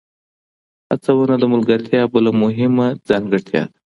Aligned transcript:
هڅونه 0.89 1.35
د 1.39 1.43
ملګرتیا 1.53 2.01
بله 2.13 2.31
مهمه 2.43 2.87
ځانګړتیا 3.09 3.63
ده. 3.71 3.73